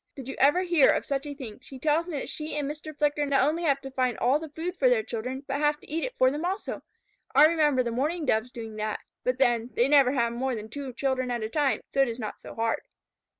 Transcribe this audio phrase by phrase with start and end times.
[0.15, 1.59] "Did you ever hear of such a thing?
[1.59, 2.97] She tells me that she and Mr.
[2.97, 5.87] Flicker not only have to find all the food for their children, but have to
[5.87, 6.81] eat it for them also.
[7.35, 10.91] I remember the Mourning Doves doing that, but then, they never have more than two
[10.93, 12.81] children at a time, so it is not so hard."